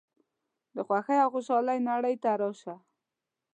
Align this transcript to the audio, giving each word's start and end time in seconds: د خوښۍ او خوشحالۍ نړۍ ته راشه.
د 0.75 0.77
خوښۍ 0.87 1.17
او 1.23 1.29
خوشحالۍ 1.33 1.79
نړۍ 1.89 2.15
ته 2.23 2.29
راشه. 2.41 2.75